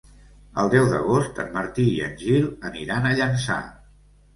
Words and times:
El 0.63 0.71
deu 0.75 0.87
d'agost 0.93 1.43
en 1.45 1.53
Martí 1.59 1.87
i 1.93 2.03
en 2.09 2.19
Gil 2.25 2.51
aniran 2.75 3.11
a 3.13 3.17
Llançà. 3.23 3.65